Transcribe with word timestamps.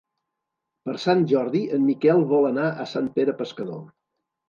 Per 0.89 0.95
Sant 1.03 1.21
Jordi 1.33 1.63
en 1.79 1.87
Miquel 1.91 2.25
vol 2.35 2.51
anar 2.53 2.73
a 2.73 2.91
Sant 2.97 3.15
Pere 3.19 3.41
Pescador. 3.47 3.83